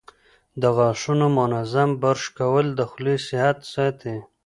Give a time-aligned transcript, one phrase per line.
[0.61, 4.15] د غاښونو منظم برش کول د خولې صحت ساتي.